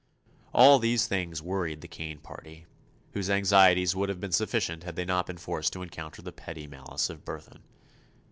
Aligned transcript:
All 0.51 0.79
these 0.79 1.05
things 1.05 1.43
worried 1.43 1.81
the 1.81 1.87
Kane 1.87 2.17
party, 2.17 2.65
whose 3.13 3.29
anxieties 3.29 3.95
would 3.95 4.09
have 4.09 4.19
been 4.19 4.31
sufficient 4.31 4.81
had 4.83 4.95
they 4.95 5.05
not 5.05 5.27
been 5.27 5.37
forced 5.37 5.73
to 5.73 5.83
encounter 5.83 6.23
the 6.23 6.31
petty 6.33 6.65
malice 6.65 7.11
of 7.11 7.23
Burthon. 7.23 7.61